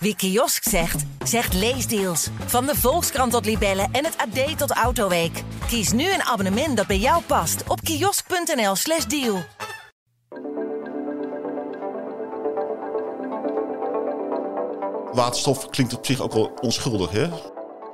Wie 0.00 0.16
kiosk 0.16 0.68
zegt, 0.68 1.04
zegt 1.24 1.54
leesdeals. 1.54 2.28
Van 2.46 2.66
de 2.66 2.76
Volkskrant 2.76 3.32
tot 3.32 3.44
Libellen 3.44 3.88
en 3.92 4.04
het 4.04 4.16
AD 4.16 4.58
tot 4.58 4.70
Autoweek. 4.70 5.42
Kies 5.66 5.92
nu 5.92 6.12
een 6.12 6.22
abonnement 6.22 6.76
dat 6.76 6.86
bij 6.86 6.98
jou 6.98 7.22
past 7.22 7.62
op 7.68 7.80
kiosk.nl/slash 7.80 9.04
deal. 9.04 9.42
Waterstof 15.12 15.68
klinkt 15.68 15.96
op 15.96 16.06
zich 16.06 16.20
ook 16.20 16.32
wel 16.32 16.52
onschuldig, 16.60 17.10
hè? 17.10 17.28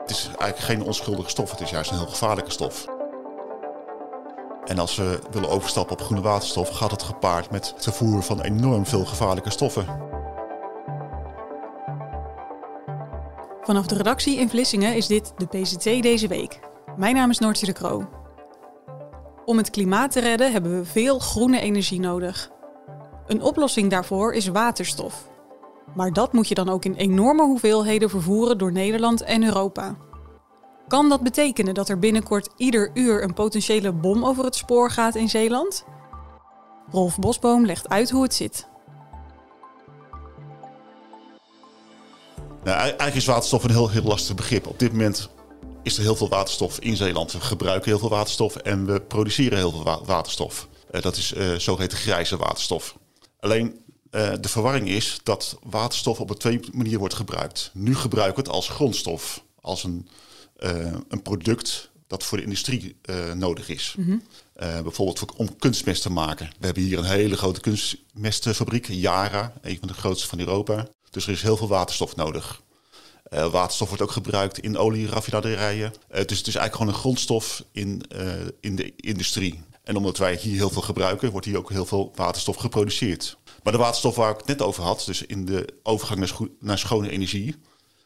Het 0.01 0.11
is 0.11 0.27
eigenlijk 0.27 0.59
geen 0.59 0.83
onschuldige 0.83 1.31
stof, 1.31 1.51
het 1.51 1.61
is 1.61 1.71
juist 1.71 1.91
een 1.91 1.97
heel 1.97 2.07
gevaarlijke 2.07 2.51
stof. 2.51 2.85
En 4.65 4.79
als 4.79 4.97
we 4.97 5.19
willen 5.31 5.49
overstappen 5.49 5.97
op 5.97 6.03
groene 6.03 6.23
waterstof, 6.23 6.69
gaat 6.69 6.91
het 6.91 7.03
gepaard 7.03 7.51
met 7.51 7.73
het 7.75 7.83
vervoer 7.83 8.23
van 8.23 8.41
enorm 8.41 8.87
veel 8.87 9.05
gevaarlijke 9.05 9.51
stoffen. 9.51 9.87
Vanaf 13.65 13.87
de 13.87 13.95
redactie 13.95 14.39
in 14.39 14.49
Vlissingen 14.49 14.97
is 14.97 15.07
dit 15.07 15.33
de 15.37 15.47
PCT 15.47 16.03
deze 16.03 16.29
week. 16.29 16.61
Mijn 16.97 17.15
naam 17.15 17.31
is 17.31 17.39
Noortje 17.39 17.67
de 17.67 17.73
Kroo. 17.73 18.09
Om 19.45 19.57
het 19.57 19.71
klimaat 19.71 20.13
te 20.13 20.21
redden 20.21 20.53
hebben 20.53 20.79
we 20.79 20.85
veel 20.85 21.19
groene 21.19 21.61
energie 21.61 22.01
nodig. 22.01 22.51
Een 23.27 23.43
oplossing 23.43 23.91
daarvoor 23.91 24.33
is 24.33 24.47
waterstof. 24.47 25.29
Maar 25.95 26.13
dat 26.13 26.33
moet 26.33 26.49
je 26.49 26.55
dan 26.55 26.69
ook 26.69 26.85
in 26.85 26.95
enorme 26.95 27.43
hoeveelheden 27.43 28.11
vervoeren 28.11 28.59
door 28.59 28.73
Nederland 28.73 29.23
en 29.23 29.45
Europa. 29.45 29.97
Kan 30.89 31.09
dat 31.09 31.23
betekenen 31.23 31.75
dat 31.75 31.89
er 31.89 31.99
binnenkort 31.99 32.49
ieder 32.57 32.91
uur 32.95 33.23
een 33.23 33.35
potentiële 33.35 33.93
bom 33.93 34.25
over 34.25 34.45
het 34.45 34.55
spoor 34.55 34.91
gaat 34.91 35.15
in 35.15 35.29
Zeeland? 35.29 35.85
Rolf 36.91 37.19
Bosboom 37.19 37.67
legt 37.67 37.89
uit 37.89 38.11
hoe 38.11 38.23
het 38.23 38.35
zit. 38.35 38.73
Nou, 42.65 42.79
eigenlijk 42.79 43.15
is 43.15 43.25
waterstof 43.25 43.65
een 43.65 43.71
heel, 43.71 43.91
heel 43.91 44.03
lastig 44.03 44.35
begrip. 44.35 44.67
Op 44.67 44.79
dit 44.79 44.93
moment 44.93 45.29
is 45.83 45.97
er 45.97 46.03
heel 46.03 46.17
veel 46.17 46.29
waterstof 46.29 46.79
in 46.79 46.97
Zeeland. 46.97 47.33
We 47.33 47.41
gebruiken 47.41 47.91
heel 47.91 47.99
veel 47.99 48.09
waterstof 48.09 48.57
en 48.57 48.87
we 48.87 49.01
produceren 49.01 49.59
heel 49.59 49.71
veel 49.71 50.03
waterstof. 50.05 50.69
Uh, 50.93 51.03
dat 51.03 51.17
is 51.17 51.33
uh, 51.33 51.55
zogeheten 51.55 51.99
grijze 51.99 52.37
waterstof. 52.37 52.99
Alleen 53.41 53.81
uh, 54.11 54.33
de 54.41 54.49
verwarring 54.49 54.89
is 54.89 55.21
dat 55.23 55.59
waterstof 55.63 56.21
op 56.21 56.31
een 56.31 56.37
twee 56.37 56.61
manieren 56.73 56.99
wordt 56.99 57.15
gebruikt. 57.15 57.71
Nu 57.75 57.95
gebruiken 57.95 58.37
we 58.37 58.49
het 58.49 58.57
als 58.57 58.69
grondstof, 58.69 59.45
als 59.61 59.85
een, 59.85 60.09
een 61.09 61.23
product 61.23 61.91
dat 62.07 62.25
voor 62.25 62.39
de 62.39 62.45
industrie 62.45 62.97
nodig 63.35 63.69
is. 63.69 63.95
Mm 63.99 64.05
-hmm. 64.05 64.23
bijvoorbeeld 64.83 65.19
voor, 65.19 65.29
om 65.37 65.57
kunstmest 65.59 66.03
te 66.03 66.11
maken. 66.11 66.51
We 66.59 66.65
hebben 66.65 66.83
hier 66.83 66.99
een 66.99 67.05
hele 67.05 67.37
grote 67.37 67.61
kunstmestfabriek, 67.61 68.87
Yara, 68.89 69.53
een 69.63 69.79
van 69.79 69.89
de 69.89 69.95
grootste 69.95 70.29
van 70.29 70.39
Europa. 70.39 70.89
Dus 71.15 71.27
er 71.27 71.33
is 71.33 71.43
heel 71.43 71.57
veel 71.57 71.69
waterstof 71.69 72.17
nodig. 72.17 72.63
Uh, 73.33 73.47
waterstof 73.47 73.89
wordt 73.89 74.03
ook 74.03 74.11
gebruikt 74.11 74.59
in 74.59 74.79
olieraffinaderijen. 74.79 75.93
Uh, 76.11 76.25
dus 76.25 76.39
het 76.39 76.47
is 76.47 76.55
eigenlijk 76.55 76.75
gewoon 76.75 76.89
een 76.89 76.99
grondstof 76.99 77.65
in, 77.73 78.03
uh, 78.17 78.33
in 78.61 78.77
de 78.77 78.93
industrie. 78.97 79.63
En 79.83 79.97
omdat 79.97 80.19
wij 80.19 80.39
hier 80.41 80.57
heel 80.57 80.71
veel 80.71 80.83
gebruiken, 80.83 81.31
wordt 81.31 81.47
hier 81.47 81.59
ook 81.59 81.71
heel 81.71 81.87
veel 81.87 82.13
waterstof 82.15 82.57
geproduceerd. 82.57 83.37
Maar 83.63 83.73
de 83.73 83.79
waterstof 83.79 84.17
waar 84.17 84.31
ik 84.31 84.37
het 84.37 84.47
net 84.47 84.63
over 84.63 84.83
had, 84.83 85.03
dus 85.07 85.23
in 85.23 85.45
de 85.45 85.75
overgang 85.83 86.19
naar, 86.19 86.49
naar 86.61 86.79
schone 86.79 87.11
energie, 87.11 87.57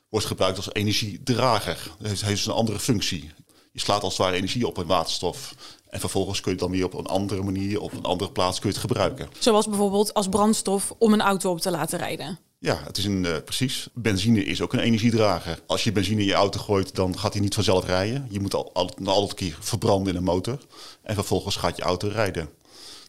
wordt 0.09 0.27
gebruikt 0.27 0.56
als 0.56 0.72
energiedrager. 0.72 1.91
Het 1.98 2.09
heeft 2.09 2.27
dus 2.27 2.47
een 2.47 2.53
andere 2.53 2.78
functie. 2.78 3.31
Je 3.72 3.81
slaat 3.81 4.03
als 4.03 4.19
het 4.19 4.33
energie 4.33 4.67
op 4.67 4.78
in 4.78 4.87
waterstof. 4.87 5.55
En 5.89 6.00
vervolgens 6.00 6.41
kun 6.41 6.53
je 6.53 6.59
het 6.59 6.67
dan 6.67 6.77
weer 6.77 6.84
op 6.84 6.95
een 6.95 7.06
andere 7.06 7.43
manier, 7.43 7.81
op 7.81 7.93
een 7.93 8.05
andere 8.05 8.33
plaats 8.33 8.59
kun 8.59 8.69
je 8.69 8.75
het 8.75 8.84
gebruiken. 8.84 9.28
Zoals 9.39 9.67
bijvoorbeeld 9.67 10.15
als 10.15 10.28
brandstof 10.28 10.95
om 10.98 11.12
een 11.12 11.20
auto 11.20 11.50
op 11.50 11.61
te 11.61 11.70
laten 11.70 11.98
rijden. 11.98 12.39
Ja, 12.61 12.81
het 12.84 12.98
is 12.98 13.05
een, 13.05 13.25
uh, 13.25 13.37
precies. 13.45 13.89
Benzine 13.95 14.45
is 14.45 14.61
ook 14.61 14.73
een 14.73 14.78
energiedrager. 14.78 15.61
Als 15.67 15.84
je 15.84 15.92
benzine 15.92 16.20
in 16.20 16.27
je 16.27 16.33
auto 16.33 16.61
gooit, 16.61 16.95
dan 16.95 17.19
gaat 17.19 17.33
hij 17.33 17.42
niet 17.42 17.55
vanzelf 17.55 17.84
rijden. 17.84 18.27
Je 18.31 18.41
moet 18.41 18.55
al, 18.55 18.75
al, 18.75 18.91
altijd 19.05 19.31
een 19.31 19.37
keer 19.37 19.56
verbranden 19.61 20.12
in 20.12 20.19
een 20.19 20.25
motor. 20.25 20.59
En 21.03 21.15
vervolgens 21.15 21.56
gaat 21.56 21.77
je 21.77 21.83
auto 21.83 22.09
rijden. 22.09 22.49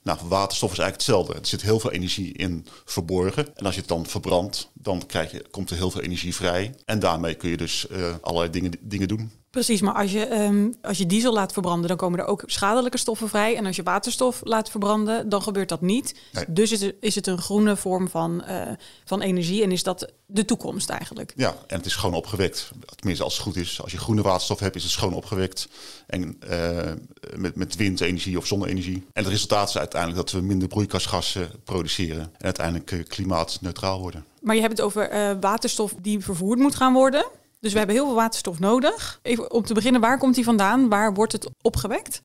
Nou, 0.03 0.19
waterstof 0.23 0.71
is 0.71 0.77
eigenlijk 0.77 1.07
hetzelfde. 1.07 1.39
Er 1.39 1.47
zit 1.47 1.61
heel 1.61 1.79
veel 1.79 1.91
energie 1.91 2.33
in 2.33 2.67
verborgen. 2.85 3.57
En 3.57 3.65
als 3.65 3.73
je 3.73 3.79
het 3.79 3.89
dan 3.89 4.05
verbrandt, 4.05 4.69
dan 4.73 5.05
krijg 5.05 5.31
je, 5.31 5.45
komt 5.51 5.69
er 5.69 5.75
heel 5.75 5.91
veel 5.91 6.01
energie 6.01 6.35
vrij. 6.35 6.75
En 6.85 6.99
daarmee 6.99 7.33
kun 7.33 7.49
je 7.49 7.57
dus 7.57 7.85
uh, 7.91 8.15
allerlei 8.21 8.51
dingen, 8.51 8.71
dingen 8.79 9.07
doen. 9.07 9.31
Precies, 9.49 9.81
maar 9.81 9.93
als 9.93 10.11
je, 10.11 10.35
um, 10.41 10.73
als 10.81 10.97
je 10.97 11.05
diesel 11.05 11.33
laat 11.33 11.53
verbranden, 11.53 11.87
dan 11.87 11.97
komen 11.97 12.19
er 12.19 12.25
ook 12.25 12.43
schadelijke 12.45 12.97
stoffen 12.97 13.29
vrij. 13.29 13.55
En 13.55 13.65
als 13.65 13.75
je 13.75 13.83
waterstof 13.83 14.41
laat 14.43 14.69
verbranden, 14.69 15.29
dan 15.29 15.41
gebeurt 15.41 15.69
dat 15.69 15.81
niet. 15.81 16.15
Nee. 16.31 16.45
Dus 16.47 16.71
is 16.71 16.81
het, 16.81 16.95
is 16.99 17.15
het 17.15 17.27
een 17.27 17.41
groene 17.41 17.75
vorm 17.75 18.09
van, 18.09 18.43
uh, 18.49 18.61
van 19.05 19.21
energie 19.21 19.63
en 19.63 19.71
is 19.71 19.83
dat 19.83 20.13
de 20.25 20.45
toekomst 20.45 20.89
eigenlijk? 20.89 21.33
Ja, 21.35 21.55
en 21.67 21.77
het 21.77 21.85
is 21.85 21.95
gewoon 21.95 22.15
opgewekt. 22.15 22.71
Tenminste, 22.95 23.23
als 23.23 23.33
het 23.33 23.43
goed 23.43 23.55
is. 23.55 23.81
Als 23.81 23.91
je 23.91 23.97
groene 23.97 24.21
waterstof 24.21 24.59
hebt, 24.59 24.75
is 24.75 24.83
het 24.83 24.91
schoon 24.91 25.13
opgewekt. 25.13 25.67
En 26.07 26.39
uh, 26.49 26.91
met, 27.35 27.55
met 27.55 27.75
windenergie 27.75 28.37
of 28.37 28.45
zonne-energie. 28.45 29.05
En 29.13 29.23
het 29.23 29.31
resultaat 29.31 29.69
is 29.69 29.77
uiteindelijk 29.77 30.21
dat 30.21 30.31
we 30.31 30.47
minder 30.47 30.67
broeikasgassen 30.67 31.51
produceren. 31.63 32.21
En 32.21 32.45
uiteindelijk 32.45 33.05
klimaatneutraal 33.07 33.99
worden. 33.99 34.25
Maar 34.41 34.55
je 34.55 34.61
hebt 34.61 34.77
het 34.77 34.85
over 34.85 35.37
waterstof 35.39 35.93
die 36.01 36.19
vervoerd 36.19 36.59
moet 36.59 36.75
gaan 36.75 36.93
worden. 36.93 37.25
Dus 37.59 37.71
we 37.71 37.77
hebben 37.77 37.95
heel 37.95 38.05
veel 38.05 38.15
waterstof 38.15 38.59
nodig. 38.59 39.19
Even 39.21 39.51
om 39.51 39.63
te 39.63 39.73
beginnen, 39.73 40.01
waar 40.01 40.17
komt 40.17 40.35
die 40.35 40.43
vandaan? 40.43 40.89
Waar 40.89 41.13
wordt 41.13 41.31
het 41.31 41.49
opgewekt? 41.61 42.21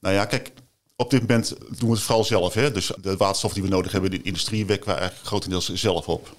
Nou 0.00 0.14
ja, 0.14 0.24
kijk, 0.24 0.52
op 0.96 1.10
dit 1.10 1.20
moment 1.20 1.54
doen 1.58 1.88
we 1.88 1.94
het 1.94 2.04
vooral 2.04 2.24
zelf. 2.24 2.54
Hè? 2.54 2.72
Dus 2.72 2.92
de 3.00 3.16
waterstof 3.16 3.52
die 3.52 3.62
we 3.62 3.68
nodig 3.68 3.92
hebben, 3.92 4.10
de 4.10 4.22
industrie 4.22 4.66
wekken 4.66 4.88
we 4.88 4.94
eigenlijk 4.94 5.26
grotendeels 5.26 5.72
zelf 5.72 6.08
op. 6.08 6.36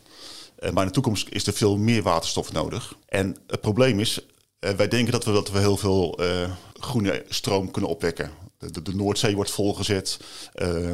Uh, 0.59 0.69
maar 0.71 0.81
in 0.81 0.87
de 0.87 0.93
toekomst 0.93 1.27
is 1.29 1.47
er 1.47 1.53
veel 1.53 1.77
meer 1.77 2.03
waterstof 2.03 2.51
nodig. 2.51 2.95
En 3.05 3.37
het 3.47 3.61
probleem 3.61 3.99
is, 3.99 4.19
uh, 4.59 4.71
wij 4.71 4.87
denken 4.87 5.11
dat 5.11 5.25
we, 5.25 5.31
dat 5.31 5.51
we 5.51 5.59
heel 5.59 5.77
veel 5.77 6.21
uh, 6.21 6.51
groene 6.79 7.23
stroom 7.29 7.71
kunnen 7.71 7.91
opwekken. 7.91 8.29
De, 8.57 8.71
de, 8.71 8.81
de 8.81 8.95
Noordzee 8.95 9.35
wordt 9.35 9.51
volgezet. 9.51 10.19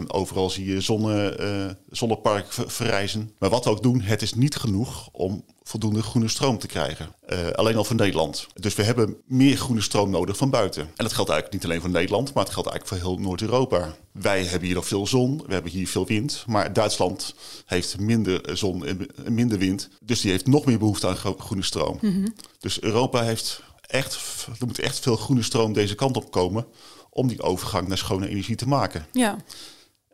overal 0.08 0.50
zie 0.50 0.66
je 0.66 0.82
zonne, 0.82 1.78
zonnepark 1.92 2.46
verrijzen. 2.50 3.32
Maar 3.40 3.50
wat 3.50 3.64
we 3.64 3.70
ook 3.70 3.84
doen, 3.84 4.02
het 4.02 4.22
is 4.22 4.34
niet 4.34 4.56
genoeg 4.56 5.10
om 5.12 5.44
voldoende 5.64 6.02
groene 6.02 6.28
stroom 6.28 6.58
te 6.58 6.68
krijgen. 6.68 7.16
Uh, 7.28 7.50
alleen 7.50 7.76
al 7.76 7.84
voor 7.84 7.96
Nederland. 7.96 8.48
Dus 8.54 8.76
we 8.76 8.84
hebben 8.84 9.16
meer 9.26 9.58
groene 9.58 9.82
stroom 9.82 10.10
nodig 10.10 10.38
van 10.38 10.50
buiten. 10.50 10.82
En 10.82 10.92
dat 10.96 11.14
geldt 11.14 11.30
eigenlijk 11.30 11.62
niet 11.62 11.72
alleen 11.72 11.82
voor 11.82 12.00
Nederland, 12.00 12.34
maar 12.34 12.44
het 12.44 12.54
geldt 12.54 12.70
eigenlijk 12.70 13.02
voor 13.02 13.12
heel 13.12 13.24
Noord-Europa. 13.26 13.96
Wij 14.12 14.44
hebben 14.44 14.68
hier 14.68 14.76
nog 14.76 14.88
veel 14.88 15.08
zon, 15.08 15.44
we 15.48 15.54
hebben 15.54 15.72
hier 15.72 15.88
veel 15.88 16.06
wind. 16.06 16.44
Maar 16.48 16.74
Duitsland 16.74 17.36
heeft 17.66 18.00
minder 18.00 18.58
zon 18.58 18.86
en 18.86 19.08
minder 19.30 19.58
wind. 19.58 19.90
Dus 20.02 20.22
die 20.22 20.32
heeft 20.32 20.48
nog 20.48 20.66
meer 20.66 20.80
behoefte 20.80 21.08
aan 21.08 21.36
groene 21.38 21.64
stroom. 21.64 21.98
Mm 22.02 22.14
-hmm. 22.14 22.34
Dus 22.60 22.82
Europa 22.82 23.24
heeft 23.24 23.62
echt, 23.94 24.48
er 24.60 24.66
moet 24.66 24.80
echt 24.80 25.00
veel 25.00 25.16
groene 25.16 25.42
stroom 25.44 25.74
deze 25.74 25.96
kant 25.96 26.18
op 26.18 26.32
komen 26.32 26.66
om 27.10 27.28
die 27.28 27.42
overgang 27.42 27.88
naar 27.88 27.98
schone 27.98 28.28
energie 28.28 28.56
te 28.56 28.68
maken. 28.68 29.06
Ja. 29.12 29.38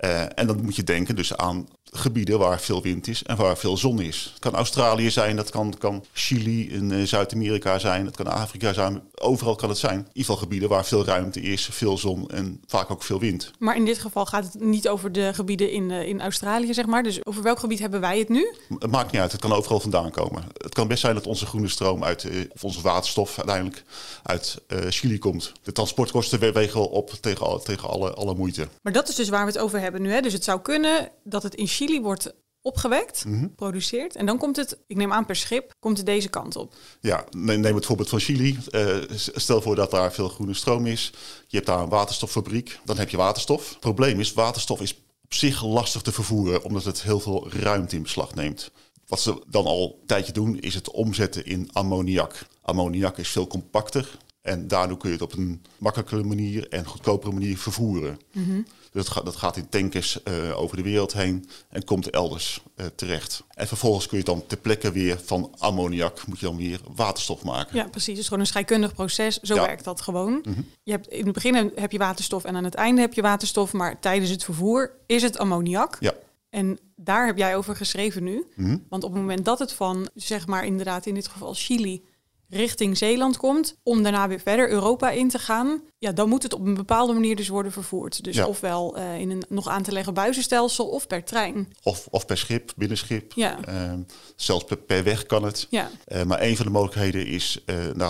Uh, 0.06 0.22
en 0.22 0.48
dan 0.48 0.62
moet 0.64 0.76
je 0.76 0.84
denken 0.84 1.16
dus 1.16 1.38
aan 1.38 1.68
gebieden 1.92 2.40
waar 2.40 2.60
veel 2.60 2.82
wind 2.82 3.08
is 3.08 3.24
en 3.24 3.36
waar 3.36 3.58
veel 3.58 3.78
zon 3.78 4.02
is. 4.02 4.30
Het 4.32 4.40
kan 4.40 4.56
Australië 4.56 5.12
zijn, 5.12 5.36
dat 5.36 5.50
kan, 5.50 5.74
kan 5.78 6.06
Chili 6.14 6.70
in 6.70 6.92
uh, 6.92 7.06
Zuid-Amerika 7.06 7.80
zijn, 7.80 8.06
dat 8.06 8.16
kan 8.16 8.28
Afrika 8.28 8.74
zijn. 8.74 9.02
Overal 9.16 9.56
kan 9.56 9.70
het 9.70 9.78
zijn. 9.78 9.98
In 9.98 10.06
ieder 10.06 10.22
geval 10.22 10.38
gebieden 10.38 10.70
waar 10.70 10.86
veel 10.86 11.06
ruimte 11.06 11.42
is, 11.42 11.70
veel 11.72 11.98
zon 11.98 12.30
en 12.30 12.62
vaak 12.68 12.92
ook 12.92 13.04
veel 13.04 13.20
wind. 13.20 13.52
Maar 13.60 13.76
in 13.76 13.86
dit 13.86 14.00
geval 14.00 14.26
gaat 14.26 14.44
het 14.44 14.64
niet 14.64 14.88
over 14.88 15.12
de 15.12 15.34
gebieden 15.34 15.72
in, 15.72 15.90
uh, 15.90 16.08
in 16.08 16.22
Australië, 16.22 16.74
zeg 16.74 16.86
maar. 16.86 17.04
Dus 17.04 17.26
over 17.26 17.44
welk 17.44 17.60
gebied 17.60 17.80
hebben 17.80 18.00
wij 18.00 18.20
het 18.20 18.30
nu? 18.30 18.54
Het 18.80 18.92
maakt 18.92 19.12
niet 19.12 19.22
uit, 19.22 19.32
het 19.32 19.42
kan 19.42 19.54
overal 19.54 19.80
vandaan 19.80 20.12
komen. 20.12 20.44
Het 20.58 20.74
kan 20.74 20.88
best 20.88 21.02
zijn 21.02 21.16
dat 21.16 21.28
onze 21.28 21.46
groene 21.46 21.68
stroom 21.68 22.04
uit, 22.04 22.28
of 22.50 22.64
onze 22.64 22.82
waterstof 22.82 23.38
uiteindelijk 23.38 23.84
uit 24.24 24.62
Chili 24.90 25.18
komt. 25.18 25.52
De 25.62 25.72
transportkosten 25.72 26.54
wegen 26.54 26.80
wel 26.80 26.88
op 26.88 27.12
tegen, 27.22 27.64
tegen 27.64 27.90
alle, 27.90 28.14
alle 28.14 28.36
moeite. 28.36 28.68
Maar 28.82 28.94
dat 28.94 29.10
is 29.10 29.16
dus 29.16 29.30
waar 29.30 29.46
we 29.46 29.52
het 29.52 29.62
over 29.62 29.80
hebben 29.80 29.89
nu. 29.98 30.12
Hè? 30.12 30.22
Dus 30.22 30.34
het 30.34 30.44
zou 30.44 30.62
kunnen 30.62 31.12
dat 31.24 31.44
het 31.44 31.56
in 31.56 31.68
Chili 31.68 32.02
wordt 32.02 32.34
opgewekt, 32.62 33.26
mm 33.26 33.34
-hmm. 33.34 33.42
geproduceerd. 33.42 34.16
En 34.16 34.26
dan 34.26 34.38
komt 34.38 34.56
het, 34.56 34.78
ik 34.88 34.96
neem 34.96 35.14
aan 35.14 35.26
per 35.26 35.36
schip, 35.36 35.74
komt 35.80 35.98
het 35.98 36.06
deze 36.06 36.30
kant 36.30 36.56
op. 36.56 36.74
Ja, 37.02 37.26
neem 37.32 37.76
het 37.76 37.86
voorbeeld 37.86 38.10
van 38.10 38.20
Chili. 38.20 38.60
Uh, 38.72 38.98
stel 39.16 39.62
voor 39.62 39.76
dat 39.76 39.92
daar 39.92 40.14
veel 40.14 40.30
groene 40.30 40.54
stroom 40.54 40.86
is. 40.86 41.12
Je 41.48 41.56
hebt 41.56 41.68
daar 41.68 41.80
een 41.80 41.90
waterstoffabriek, 41.90 42.80
dan 42.86 42.98
heb 42.98 43.10
je 43.10 43.18
waterstof. 43.18 43.70
Het 43.70 43.80
probleem 43.80 44.20
is, 44.20 44.34
waterstof 44.34 44.82
is 44.82 44.94
op 45.24 45.34
zich 45.34 45.64
lastig 45.64 46.02
te 46.02 46.12
vervoeren, 46.12 46.64
omdat 46.64 46.84
het 46.84 47.02
heel 47.02 47.20
veel 47.20 47.52
ruimte 47.52 47.96
in 47.96 48.02
beslag 48.02 48.36
neemt. 48.36 48.72
Wat 49.08 49.20
ze 49.20 49.42
dan 49.48 49.66
al 49.66 49.98
een 50.00 50.08
tijdje 50.08 50.32
doen, 50.34 50.60
is 50.60 50.74
het 50.74 50.92
omzetten 50.92 51.46
in 51.46 51.70
ammoniak. 51.74 52.46
Ammoniak 52.62 53.18
is 53.18 53.30
veel 53.30 53.48
compacter. 53.48 54.18
En 54.50 54.68
daardoor 54.68 54.98
kun 54.98 55.10
je 55.10 55.16
het 55.16 55.24
op 55.24 55.34
een 55.34 55.62
makkelijkere 55.78 56.24
manier 56.24 56.68
en 56.68 56.86
goedkopere 56.86 57.34
manier 57.34 57.58
vervoeren. 57.58 58.20
Mm 58.32 58.44
-hmm. 58.44 58.66
Dus 58.92 59.04
dat 59.04 59.10
gaat, 59.10 59.26
dat 59.26 59.36
gaat 59.36 59.58
in 59.58 59.70
tankers 59.70 60.20
uh, 60.24 60.60
over 60.60 60.78
de 60.78 60.84
wereld 60.84 61.14
heen 61.14 61.50
en 61.70 61.84
komt 61.84 62.10
elders 62.10 62.64
uh, 62.76 62.86
terecht. 62.96 63.44
En 63.54 63.68
vervolgens 63.68 64.08
kun 64.08 64.18
je 64.18 64.24
dan 64.24 64.44
ter 64.48 64.58
plekke 64.58 64.92
weer 64.92 65.20
van 65.26 65.56
ammoniak 65.58 66.28
moet 66.28 66.40
je 66.40 66.46
dan 66.46 66.58
weer 66.58 66.80
waterstof 66.96 67.44
maken. 67.44 67.76
Ja, 67.76 67.88
precies. 67.88 68.16
Dus 68.16 68.24
gewoon 68.24 68.40
een 68.40 68.46
scheikundig 68.46 68.94
proces. 68.94 69.40
Zo 69.40 69.56
ja. 69.56 69.62
werkt 69.62 69.84
dat 69.84 70.02
gewoon. 70.02 70.32
Mm 70.32 70.54
-hmm. 70.54 70.66
je 70.84 70.92
hebt, 70.92 71.08
in 71.08 71.24
het 71.24 71.34
begin 71.34 71.72
heb 71.76 71.92
je 71.92 71.98
waterstof 71.98 72.44
en 72.44 72.56
aan 72.56 72.64
het 72.64 72.76
einde 72.76 73.02
heb 73.02 73.14
je 73.14 73.22
waterstof. 73.22 73.74
Maar 73.74 74.00
tijdens 74.00 74.30
het 74.30 74.44
vervoer 74.44 74.92
is 75.06 75.22
het 75.22 75.38
ammoniak. 75.38 75.98
Ja. 76.00 76.14
En 76.50 76.80
daar 76.96 77.26
heb 77.26 77.38
jij 77.38 77.56
over 77.56 77.76
geschreven 77.76 78.24
nu. 78.24 78.46
Mhm. 78.56 78.78
Want 78.90 79.04
op 79.04 79.12
het 79.12 79.22
moment 79.22 79.46
dat 79.46 79.60
het 79.60 79.74
van, 79.74 80.10
zeg 80.16 80.48
maar 80.48 80.66
inderdaad 80.66 81.06
in 81.06 81.14
dit 81.14 81.28
geval 81.28 81.54
Chili, 81.54 82.04
richting 82.50 82.98
Zeeland 82.98 83.38
komt, 83.38 83.76
om 83.84 84.04
daarna 84.04 84.28
weer 84.28 84.40
verder 84.40 84.70
Europa 84.70 85.10
in 85.12 85.30
te 85.30 85.40
gaan, 85.40 85.82
ja, 85.98 86.12
dan 86.12 86.30
moet 86.30 86.44
het 86.44 86.54
op 86.54 86.66
een 86.66 86.74
bepaalde 86.74 87.14
manier 87.14 87.36
dus 87.36 87.48
worden 87.48 87.72
vervoerd. 87.72 88.24
Dus 88.24 88.36
Ja. 88.36 88.46
ofwel 88.48 88.98
eh, 88.98 89.20
in 89.20 89.32
een 89.32 89.44
nog 89.50 89.68
aan 89.68 89.84
te 89.84 89.92
leggen 89.92 90.14
buizenstelsel 90.14 90.88
of 90.88 91.08
per 91.08 91.24
trein. 91.24 91.74
Of, 91.84 92.08
of 92.10 92.26
per 92.26 92.38
schip, 92.38 92.72
binnenschip. 92.76 93.34
Ja. 93.36 93.60
Ehm, 93.66 94.00
zelfs 94.36 94.64
per, 94.66 94.78
per 94.78 95.04
weg 95.04 95.26
kan 95.26 95.44
het. 95.44 95.68
Ja, 95.70 95.90
Eh, 96.06 96.24
maar 96.24 96.42
een 96.42 96.56
van 96.56 96.66
de 96.66 96.72
mogelijkheden 96.72 97.26
is 97.28 97.58
eh 97.66 97.88
eh, 97.90 98.10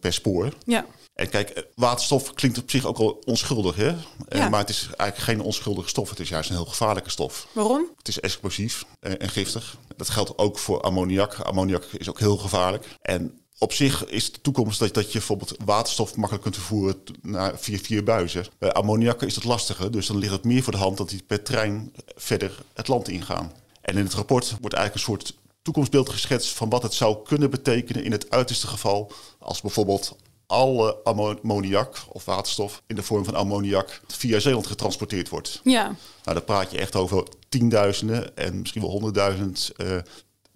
per 0.00 0.12
spoor. 0.12 0.52
ja, 0.64 0.86
En 1.14 1.28
kijk, 1.28 1.66
waterstof 1.74 2.32
klinkt 2.34 2.58
op 2.58 2.70
zich 2.70 2.84
ook 2.84 2.98
al 2.98 3.22
onschuldig, 3.24 3.76
hè? 3.76 3.94
Ja. 4.28 4.48
maar 4.48 4.60
het 4.60 4.68
is 4.68 4.88
eigenlijk 4.96 5.30
geen 5.30 5.46
onschuldige 5.46 5.88
stof. 5.88 6.10
Het 6.10 6.20
is 6.20 6.28
juist 6.28 6.50
een 6.50 6.56
heel 6.56 6.64
gevaarlijke 6.64 7.10
stof. 7.10 7.46
waarom? 7.52 7.86
Het 7.98 8.08
is 8.08 8.20
explosief 8.20 8.84
en 9.00 9.28
giftig. 9.28 9.76
Dat 9.96 10.08
geldt 10.08 10.38
ook 10.38 10.58
voor 10.58 10.80
ammoniak. 10.80 11.34
Ammoniak 11.34 11.84
is 11.84 12.08
ook 12.08 12.18
heel 12.18 12.36
gevaarlijk. 12.36 12.86
En 13.02 13.38
op 13.58 13.72
zich 13.72 14.06
is 14.06 14.32
de 14.32 14.40
toekomst 14.40 14.78
dat, 14.78 14.94
dat 14.94 15.06
je 15.06 15.18
bijvoorbeeld 15.18 15.56
waterstof 15.64 16.16
makkelijk 16.16 16.42
kunt 16.42 16.56
vervoeren 16.56 17.02
naar 17.22 17.58
via 17.58 17.78
vier 17.78 18.04
buizen. 18.04 18.46
Bij 18.58 18.72
ammoniak 18.72 19.22
is 19.22 19.34
dat 19.34 19.44
lastiger, 19.44 19.90
dus 19.90 20.06
dan 20.06 20.18
ligt 20.18 20.32
het 20.32 20.44
meer 20.44 20.62
voor 20.62 20.72
de 20.72 20.78
hand 20.78 20.96
dat 20.96 21.08
die 21.08 21.22
per 21.26 21.42
trein 21.42 21.92
verder 22.16 22.62
het 22.74 22.88
land 22.88 23.08
ingaan. 23.08 23.52
En 23.80 23.96
in 23.96 24.04
het 24.04 24.14
rapport 24.14 24.50
wordt 24.60 24.76
eigenlijk 24.76 24.94
een 24.94 25.12
soort 25.14 25.34
toekomstbeeld 25.62 26.08
geschetst 26.08 26.50
van 26.50 26.68
wat 26.68 26.82
het 26.82 26.94
zou 26.94 27.16
kunnen 27.24 27.50
betekenen 27.50 28.04
in 28.04 28.12
het 28.12 28.30
uiterste 28.30 28.66
geval 28.66 29.12
als 29.38 29.60
bijvoorbeeld 29.60 30.16
alle 30.46 30.96
ammo- 31.04 31.38
ammoniak 31.42 31.96
of 32.08 32.24
waterstof 32.24 32.82
in 32.86 32.96
de 32.96 33.02
vorm 33.02 33.24
van 33.24 33.34
ammoniak 33.34 34.00
via 34.06 34.38
Zeeland 34.38 34.66
getransporteerd 34.66 35.28
wordt. 35.28 35.60
Ja, 35.64 35.84
Nou, 35.84 35.96
dan 36.36 36.44
praat 36.44 36.70
je 36.70 36.78
echt 36.78 36.96
over 36.96 37.24
tienduizenden 37.48 38.36
en 38.36 38.60
misschien 38.60 38.80
wel 38.82 38.90
honderdduizend 38.90 39.72
eh, 39.76 39.96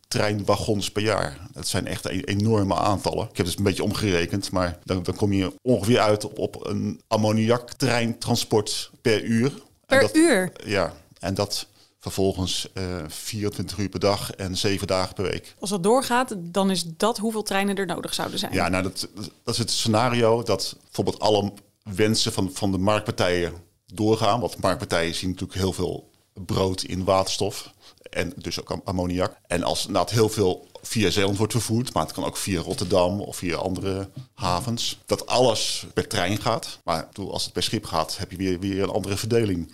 treinwagons 0.08 0.90
per 0.90 1.02
jaar. 1.02 1.38
Dat 1.52 1.69
zijn 1.69 1.87
echt 1.87 2.05
e- 2.05 2.20
enorme 2.20 2.75
aantallen. 2.75 3.28
Ik 3.31 3.37
heb 3.37 3.46
het 3.46 3.58
een 3.58 3.64
beetje 3.64 3.82
omgerekend, 3.82 4.50
maar 4.50 4.78
dan, 4.84 5.02
dan 5.02 5.14
kom 5.14 5.32
je 5.32 5.52
ongeveer 5.62 5.99
uit 6.00 6.25
op, 6.25 6.38
op 6.38 6.66
een 6.66 7.00
ammoniaktreintransport 7.06 8.90
per 9.02 9.22
uur. 9.22 9.52
Per 9.87 10.00
dat, 10.00 10.16
uur. 10.16 10.52
Ja, 10.64 10.93
en 11.19 11.34
dat 11.34 11.66
vervolgens 12.00 12.69
eh 12.75 12.84
24 13.08 13.78
uur 13.78 13.88
per 13.88 14.00
dag 14.00 14.32
en 14.32 14.56
7 14.56 14.87
dagen 14.87 15.14
per 15.14 15.25
week. 15.25 15.55
Als 15.58 15.70
dat 15.70 15.82
doorgaat, 15.82 16.34
dan 16.38 16.70
is 16.70 16.84
dat 16.84 17.19
hoeveel 17.19 17.43
treinen 17.43 17.76
er 17.76 17.87
nodig 17.87 18.14
zouden 18.14 18.38
zijn. 18.38 18.52
Ja, 18.52 18.69
nou, 18.69 18.82
dat, 18.82 19.08
dat 19.44 19.54
is 19.54 19.58
het 19.58 19.70
scenario 19.70 20.43
dat 20.43 20.76
bijvoorbeeld 20.82 21.20
alle 21.20 21.52
wensen 21.82 22.32
van, 22.32 22.50
van 22.52 22.72
de 22.72 22.78
marktpartijen 22.78 23.52
doorgaan. 23.87 24.40
Want 24.40 24.61
marktpartijen 24.61 25.14
zien 25.14 25.31
natuurlijk 25.31 25.58
heel 25.58 25.72
veel 25.72 26.11
brood 26.32 26.82
in 26.82 27.04
waterstof. 27.04 27.72
En 28.10 28.32
dus 28.37 28.60
ook 28.60 28.70
am- 28.70 28.81
ammoniak. 28.84 29.37
En 29.46 29.62
als 29.62 29.87
inderdaad 29.87 30.10
heel 30.10 30.28
veel 30.28 30.66
via 30.82 31.10
Zeeland 31.10 31.37
wordt 31.38 31.52
vervoerd, 31.52 31.93
maar 31.94 32.02
het 32.02 32.12
kan 32.12 32.25
ook 32.25 32.37
via 32.37 32.60
Rotterdam 32.60 33.20
of 33.20 33.37
via 33.37 33.56
andere 33.56 34.08
havens, 34.34 34.99
dat 35.06 35.26
alles 35.26 35.87
per 35.94 36.08
trein 36.08 36.40
gaat. 36.40 36.78
Maar 36.84 37.08
als 37.31 37.44
het 37.44 37.52
per 37.52 37.62
schip 37.62 37.84
gaat, 37.84 38.19
heb 38.19 38.31
je 38.31 38.37
weer, 38.37 38.58
weer 38.60 38.82
een 38.82 38.88
andere 38.90 39.16
verdeling. 39.16 39.70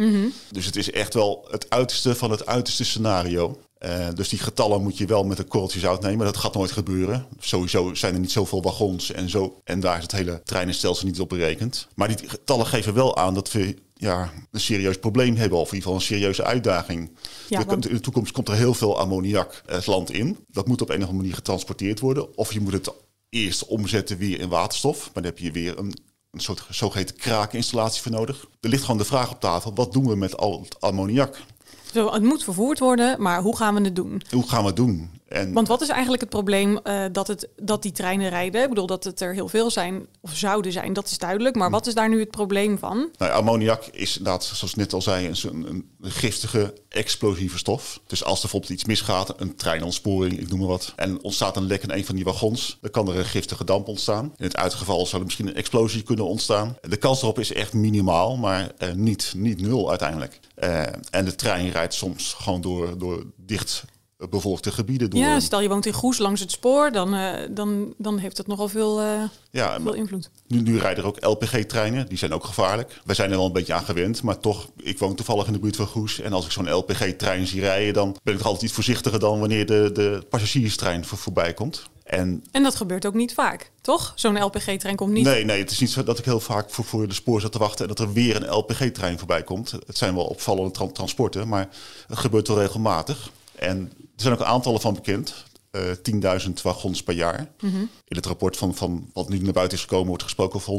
Dus 0.50 0.66
het 0.66 0.76
is 0.76 0.90
echt 0.90 1.14
wel 1.14 1.46
het 1.50 1.70
uiterste 1.70 2.14
van 2.14 2.30
het 2.30 2.46
uiterste 2.46 2.84
scenario. 2.84 3.58
Eh, 3.78 4.08
dus 4.14 4.28
die 4.28 4.38
getallen 4.38 4.82
moet 4.82 4.98
je 4.98 5.06
wel 5.06 5.24
met 5.24 5.38
een 5.38 5.48
korreltje 5.48 5.78
zout 5.78 6.02
nemen. 6.02 6.26
Dat 6.26 6.36
gaat 6.36 6.54
nooit 6.54 6.72
gebeuren. 6.72 7.26
Sowieso 7.40 7.94
zijn 7.94 8.14
er 8.14 8.20
niet 8.20 8.32
zoveel 8.32 8.62
wagons 8.62 9.12
en 9.12 9.30
zo. 9.30 9.60
En 9.64 9.80
daar 9.80 9.96
is 9.96 10.02
het 10.02 10.12
hele 10.12 10.40
treinenstelsel 10.44 11.06
niet 11.06 11.20
op 11.20 11.28
berekend. 11.28 11.88
Maar 11.94 12.08
die 12.16 12.28
getallen 12.28 12.66
geven 12.66 12.94
wel 12.94 13.16
aan 13.16 13.34
dat 13.34 13.52
we 13.52 13.76
ja, 14.04 14.32
een 14.50 14.60
serieus 14.60 14.98
probleem 14.98 15.36
hebben. 15.36 15.58
Of 15.58 15.68
in 15.68 15.74
ieder 15.74 15.82
geval 15.90 15.94
een 15.94 16.06
serieuze 16.06 16.44
uitdaging. 16.44 17.10
Ja, 17.48 17.64
want- 17.64 17.88
In 17.88 17.94
de 17.94 18.00
toekomst 18.00 18.32
komt 18.32 18.48
er 18.48 18.54
heel 18.54 18.74
veel 18.74 18.98
ammoniak 18.98 19.62
het 19.66 19.86
land 19.86 20.10
in. 20.12 20.38
Dat 20.48 20.66
moet 20.66 20.82
op 20.82 20.88
een 20.88 20.94
of 20.94 21.00
andere 21.00 21.18
manier 21.18 21.34
getransporteerd 21.34 22.00
worden. 22.00 22.36
Of 22.36 22.52
je 22.52 22.60
moet 22.60 22.72
het 22.72 22.92
eerst 23.28 23.66
omzetten 23.66 24.18
weer 24.18 24.40
in 24.40 24.48
waterstof. 24.48 24.98
Maar 25.04 25.22
dan 25.22 25.24
heb 25.24 25.38
je 25.38 25.50
weer 25.50 25.78
een, 25.78 25.94
een 26.30 26.40
soort 26.40 26.66
zogeheten 26.70 27.16
kraakinstallatie 27.16 28.02
voor 28.02 28.12
nodig. 28.12 28.46
Er 28.60 28.68
ligt 28.68 28.82
gewoon 28.82 28.98
de 28.98 29.04
vraag 29.04 29.30
op 29.30 29.40
tafel. 29.40 29.74
Wat 29.74 29.92
doen 29.92 30.06
we 30.08 30.16
met 30.16 30.36
al 30.36 30.60
het 30.62 30.80
ammoniak? 30.80 31.40
Zo, 31.92 32.12
het 32.12 32.22
moet 32.22 32.44
vervoerd 32.44 32.78
worden, 32.78 33.22
maar 33.22 33.42
hoe 33.42 33.56
gaan 33.56 33.74
we 33.74 33.80
het 33.80 33.96
doen? 33.96 34.22
Hoe 34.30 34.48
gaan 34.48 34.60
we 34.60 34.66
het 34.66 34.76
doen? 34.76 35.10
En 35.34 35.52
Want 35.52 35.68
wat 35.68 35.80
is 35.80 35.88
eigenlijk 35.88 36.20
het 36.20 36.30
probleem 36.30 36.78
eh, 36.78 37.04
dat, 37.12 37.26
het, 37.26 37.48
dat 37.56 37.82
die 37.82 37.92
treinen 37.92 38.28
rijden? 38.28 38.62
Ik 38.62 38.68
bedoel 38.68 38.86
dat 38.86 39.04
het 39.04 39.20
er 39.20 39.34
heel 39.34 39.48
veel 39.48 39.70
zijn, 39.70 40.06
of 40.20 40.36
zouden 40.36 40.72
zijn, 40.72 40.92
dat 40.92 41.06
is 41.06 41.18
duidelijk. 41.18 41.56
Maar 41.56 41.70
wat 41.70 41.86
is 41.86 41.94
daar 41.94 42.08
nu 42.08 42.20
het 42.20 42.30
probleem 42.30 42.78
van? 42.78 43.08
Nou, 43.18 43.32
ammoniak 43.32 43.84
is 43.84 44.18
inderdaad, 44.18 44.44
zoals 44.44 44.70
ik 44.70 44.76
net 44.76 44.92
al 44.92 45.02
zei, 45.02 45.26
een, 45.26 45.68
een, 45.68 45.88
een 46.00 46.10
giftige, 46.10 46.74
explosieve 46.88 47.58
stof. 47.58 48.00
Dus 48.06 48.24
als 48.24 48.34
er 48.34 48.40
bijvoorbeeld 48.40 48.72
iets 48.72 48.84
misgaat, 48.84 49.40
een 49.40 49.56
treinontsporing, 49.56 50.40
ik 50.40 50.48
noem 50.48 50.58
maar 50.58 50.68
wat, 50.68 50.92
en 50.96 51.22
ontstaat 51.22 51.56
een 51.56 51.66
lek 51.66 51.82
in 51.82 51.90
een 51.90 52.04
van 52.04 52.14
die 52.14 52.24
wagons, 52.24 52.78
dan 52.80 52.90
kan 52.90 53.08
er 53.08 53.16
een 53.18 53.24
giftige 53.24 53.64
damp 53.64 53.88
ontstaan. 53.88 54.24
In 54.36 54.44
het 54.44 54.56
uitgeval 54.56 55.06
zou 55.06 55.18
er 55.18 55.24
misschien 55.24 55.48
een 55.48 55.54
explosie 55.54 56.02
kunnen 56.02 56.26
ontstaan. 56.26 56.76
De 56.80 56.96
kans 56.96 57.22
erop 57.22 57.38
is 57.38 57.52
echt 57.52 57.72
minimaal, 57.72 58.36
maar 58.36 58.72
eh, 58.78 58.92
niet, 58.92 59.32
niet 59.36 59.60
nul 59.60 59.88
uiteindelijk. 59.88 60.40
Eh, 60.54 60.82
en 61.10 61.24
de 61.24 61.34
trein 61.34 61.70
rijdt 61.70 61.94
soms 61.94 62.32
gewoon 62.32 62.60
door, 62.60 62.98
door 62.98 63.24
dicht 63.36 63.84
bevolkte 64.30 64.72
gebieden. 64.72 65.10
Door. 65.10 65.20
Ja, 65.20 65.40
stel 65.40 65.60
je 65.60 65.68
woont 65.68 65.86
in 65.86 65.92
Goes 65.92 66.18
langs 66.18 66.40
het 66.40 66.50
spoor, 66.50 66.92
dan, 66.92 67.14
eh, 67.14 67.32
dan, 67.50 67.94
dan 67.98 68.18
heeft 68.18 68.36
dat 68.36 68.46
nogal 68.46 68.68
veel, 68.68 69.00
eh, 69.00 69.22
ja, 69.50 69.80
veel 69.80 69.92
invloed. 69.94 70.30
Nu, 70.46 70.60
nu 70.60 70.78
rijden 70.78 71.02
er 71.04 71.08
ook 71.08 71.24
LPG-treinen, 71.24 72.08
die 72.08 72.18
zijn 72.18 72.32
ook 72.32 72.44
gevaarlijk. 72.44 73.00
Wij 73.04 73.14
zijn 73.14 73.30
er 73.30 73.36
wel 73.36 73.46
een 73.46 73.52
beetje 73.52 73.74
aan 73.74 73.84
gewend, 73.84 74.22
maar 74.22 74.38
toch, 74.38 74.68
ik 74.76 74.98
woon 74.98 75.14
toevallig 75.14 75.46
in 75.46 75.52
de 75.52 75.58
buurt 75.58 75.76
van 75.76 75.86
Goes. 75.86 76.20
En 76.20 76.32
als 76.32 76.44
ik 76.44 76.50
zo'n 76.50 76.72
LPG-trein 76.72 77.46
zie 77.46 77.60
rijden, 77.60 77.94
dan 77.94 78.16
ben 78.22 78.34
ik 78.34 78.40
altijd 78.40 78.62
iets 78.62 78.72
voorzichtiger 78.72 79.18
dan 79.18 79.38
wanneer 79.40 79.66
de, 79.66 79.90
de 79.92 80.26
passagierstrein 80.30 81.04
voor, 81.04 81.18
voorbij 81.18 81.54
komt. 81.54 81.82
En 82.04 82.44
En 82.50 82.62
dat 82.62 82.74
gebeurt 82.74 83.06
ook 83.06 83.14
niet 83.14 83.34
vaak, 83.34 83.70
toch? 83.80 84.12
Zo'n 84.14 84.42
LPG-trein 84.42 84.96
komt 84.96 85.12
niet... 85.12 85.24
nee, 85.24 85.44
nee, 85.44 85.60
het 85.60 85.70
is 85.70 85.78
niet 85.78 85.90
zo 85.90 86.02
dat 86.02 86.18
ik 86.18 86.24
heel 86.24 86.40
vaak 86.40 86.70
voor, 86.70 86.84
voor 86.84 87.08
de 87.08 87.14
spoor 87.14 87.40
zat 87.40 87.52
te 87.52 87.58
wachten 87.58 87.88
en 87.88 87.94
dat 87.94 88.06
er 88.06 88.12
weer 88.12 88.36
een 88.36 88.54
LPG-trein 88.54 89.18
voorbij 89.18 89.42
komt. 89.42 89.70
Het 89.70 89.96
zijn 89.98 90.14
wel 90.14 90.24
opvallende 90.24 90.70
tran- 90.70 90.92
transporten, 90.92 91.48
maar 91.48 91.68
het 92.08 92.18
gebeurt 92.18 92.48
wel 92.48 92.58
regelmatig. 92.58 93.30
En 93.54 93.92
er 94.16 94.22
zijn 94.22 94.34
ook 94.34 94.42
aantallen 94.42 94.80
van 94.80 94.94
bekend. 94.94 95.34
eh 95.70 95.82
10.000 96.46 96.52
wagons 96.62 97.02
per 97.02 97.14
jaar. 97.14 97.48
In 98.08 98.16
het 98.16 98.26
rapport 98.26 98.56
van, 98.56 98.74
van 98.74 99.10
wat 99.12 99.28
nu 99.28 99.38
naar 99.38 99.52
buiten 99.52 99.76
is 99.76 99.82
gekomen 99.84 100.06
wordt 100.08 100.22
gesproken 100.22 100.56
over 100.56 100.72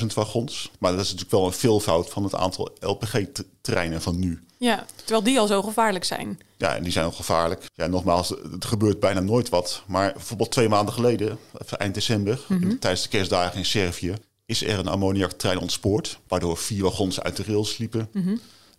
150.000 0.00 0.06
wagons. 0.14 0.70
Maar 0.78 0.90
dat 0.92 1.00
is 1.00 1.06
natuurlijk 1.06 1.30
wel 1.36 1.46
een 1.46 1.52
veelvoud 1.52 2.08
van 2.10 2.24
het 2.24 2.34
aantal 2.34 2.70
LPG-treinen 2.80 4.02
van 4.02 4.18
nu. 4.18 4.42
Ja, 4.56 4.84
terwijl 4.96 5.22
die 5.22 5.38
al 5.40 5.46
zo 5.46 5.62
gevaarlijk 5.62 6.04
zijn. 6.04 6.38
Ja, 6.56 6.76
en 6.76 6.82
die 6.82 6.92
zijn 6.92 7.06
ook 7.06 7.14
gevaarlijk. 7.14 7.64
Ja, 7.74 7.86
nogmaals, 7.86 8.28
het 8.28 8.64
gebeurt 8.64 9.00
bijna 9.00 9.20
nooit 9.20 9.48
wat. 9.48 9.82
Maar 9.86 10.12
bijvoorbeeld 10.12 10.50
twee 10.50 10.68
maanden 10.68 10.94
geleden, 10.94 11.38
eind 11.78 11.94
december, 11.94 12.40
in- 12.48 12.78
tijdens 12.78 13.02
de 13.02 13.08
kerstdagen 13.08 13.58
in 13.58 13.64
Servië, 13.64 14.14
is 14.46 14.62
er 14.64 14.78
een 14.78 14.88
ammoniaktrein 14.88 15.58
ontspoord. 15.58 16.18
Waardoor 16.28 16.56
vier 16.56 16.82
wagons 16.82 17.20
uit 17.20 17.36
de 17.36 17.42
rails 17.46 17.76
liepen. 17.78 18.08
Eh, 18.12 18.22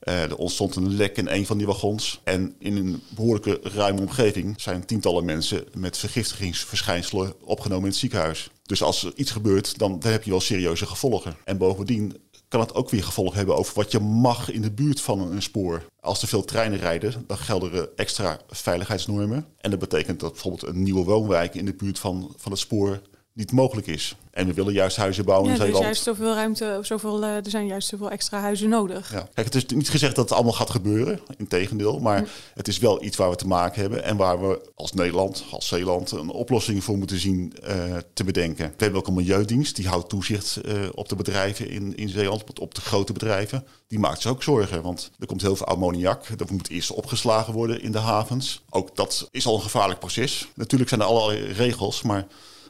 er 0.10 0.36
ontstond 0.36 0.76
een 0.76 0.96
lek 0.96 1.18
in 1.18 1.28
een 1.28 1.46
van 1.46 1.58
die 1.58 1.68
wagons. 1.68 2.22
En 2.24 2.56
in 2.60 2.78
een 2.78 3.02
behoorlijke 3.16 3.60
ruime 3.64 4.02
omgeving 4.02 4.62
zijn 4.62 4.86
tientallen 4.86 5.26
mensen 5.26 5.64
met 5.74 5.98
vergiftigingsverschijnselen 5.98 7.34
opgenomen 7.44 7.84
in 7.84 7.90
het 7.90 8.00
ziekenhuis. 8.00 8.50
Dus 8.64 8.84
als 8.84 9.04
er 9.04 9.12
iets 9.16 9.32
gebeurt, 9.32 9.78
dan, 9.78 10.00
dan 10.00 10.12
heb 10.12 10.24
je 10.24 10.30
wel 10.30 10.40
serieuze 10.40 10.86
gevolgen. 10.86 11.36
En 11.44 11.58
bovendien 11.58 12.18
kan 12.48 12.60
het 12.60 12.76
ook 12.76 12.90
weer 12.90 13.04
gevolgen 13.04 13.38
hebben 13.38 13.56
over 13.56 13.74
wat 13.76 13.92
je 13.92 14.00
mag 14.00 14.52
in 14.52 14.62
de 14.62 14.72
buurt 14.72 15.02
van 15.02 15.32
een 15.32 15.42
spoor. 15.42 15.86
Als 16.00 16.22
er 16.22 16.28
veel 16.28 16.46
treinen 16.46 16.80
rijden, 16.80 17.24
dan 17.28 17.38
gelden 17.38 17.74
er 17.74 17.90
extra 17.96 18.40
veiligheidsnormen. 18.50 19.46
En 19.58 19.70
dat 19.70 19.80
betekent 19.80 20.20
dat 20.20 20.32
bijvoorbeeld 20.32 20.64
een 20.64 20.84
nieuwe 20.84 21.04
woonwijk 21.04 21.56
in 21.56 21.66
de 21.66 21.74
buurt 21.74 22.00
van, 22.00 22.34
van 22.38 22.52
het 22.52 22.62
spoor 22.62 23.02
niet 23.34 23.52
mogelijk 23.52 23.88
is. 23.88 24.16
En 24.32 24.48
we 24.48 24.54
willen 24.54 24.74
juist 24.74 24.98
huizen 24.98 25.26
bouwen 25.26 25.48
Ja, 25.50 25.56
in 25.56 25.62
er 25.62 25.68
is 25.68 25.74
Zeeland. 25.74 25.96
juist 25.96 26.08
zoveel 26.18 26.34
ruimte, 26.34 26.76
of 26.80 26.86
zoveel, 26.86 27.24
eh, 27.24 27.36
er 27.36 27.50
zijn 27.50 27.68
juist 27.68 27.88
zoveel 27.88 28.10
extra 28.12 28.40
huizen 28.40 28.70
nodig. 28.70 29.12
Ja. 29.12 29.30
Kijk, 29.34 29.54
het 29.54 29.56
is 29.56 29.66
niet 29.66 29.90
gezegd 29.90 30.16
dat 30.16 30.24
het 30.30 30.34
allemaal 30.34 30.54
gaat 30.54 30.70
gebeuren, 30.70 31.20
integendeel. 31.38 32.00
Maar 32.00 32.30
het 32.54 32.68
is 32.68 32.78
wel 32.78 33.04
iets 33.04 33.18
waar 33.18 33.30
we 33.30 33.36
te 33.36 33.48
maken 33.48 33.82
hebben 33.82 34.04
en 34.04 34.18
waar 34.18 34.42
we 34.42 34.72
als 34.76 34.94
Nederland, 34.94 35.46
als 35.52 35.68
Zeeland, 35.68 36.12
een 36.12 36.30
oplossing 36.30 36.84
voor 36.84 36.98
moeten 36.98 37.20
zien 37.20 37.54
eh, 37.64 37.98
te 38.14 38.24
bedenken. 38.24 38.68
We 38.78 38.84
hebben 38.84 39.00
ook 39.00 39.08
een 39.08 39.14
milieudienst, 39.14 39.76
die 39.76 39.88
houdt 39.88 40.10
toezicht 40.10 40.56
eh, 40.56 40.74
op 40.94 41.10
de 41.10 41.16
bedrijven 41.16 41.70
in, 41.70 41.96
in 41.98 42.10
Zeeland, 42.10 42.42
op, 42.42 42.60
op 42.60 42.76
de 42.76 42.82
grote 42.82 43.14
bedrijven. 43.14 43.66
Die 43.88 44.00
maakt 44.00 44.22
zich 44.22 44.32
ook 44.32 44.44
zorgen, 44.44 44.82
want 44.82 45.12
er 45.20 45.28
komt 45.28 45.42
heel 45.42 45.56
veel 45.56 45.66
ammoniak. 45.68 46.38
Dat 46.38 46.50
moet 46.50 46.70
eerst 46.70 46.92
opgeslagen 46.92 47.54
worden 47.54 47.82
in 47.82 47.92
de 47.92 47.98
havens. 48.00 48.62
Ook 48.70 48.96
dat 48.96 49.28
is 49.32 49.46
al 49.46 49.56
een 49.56 49.62
gevaarlijk 49.62 50.00
proces. 50.00 50.48
Natuurlijk 50.56 50.90
zijn 50.90 51.02
er 51.02 51.08
allerlei 51.08 51.52
regels, 51.52 52.02
maar 52.02 52.28